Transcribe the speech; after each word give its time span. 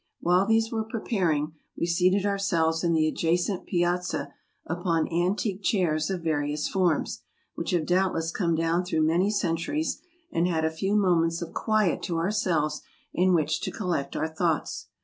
While 0.19 0.47
these 0.47 0.71
were 0.71 0.83
preparing, 0.83 1.53
we 1.77 1.85
seated 1.85 2.25
ourselves 2.25 2.83
in 2.83 2.93
the 2.93 3.07
adjacent 3.07 3.67
piazza 3.67 4.33
upon 4.65 5.07
antique 5.13 5.61
chairs 5.61 6.09
of 6.09 6.23
various 6.23 6.67
forms, 6.67 7.21
which 7.53 7.69
have 7.69 7.85
doubtless 7.85 8.31
come 8.31 8.55
down 8.55 8.83
through 8.83 9.03
many 9.05 9.29
centuries, 9.29 10.01
and 10.31 10.47
had 10.47 10.65
a 10.65 10.71
few 10.71 10.95
moments 10.95 11.43
of 11.43 11.53
quiet 11.53 12.01
to 12.01 12.13
our¬ 12.15 12.33
selves 12.33 12.81
in 13.13 13.35
which 13.35 13.59
to 13.61 13.69
collect 13.69 14.15
our 14.15 14.27
thoughts. 14.27 14.87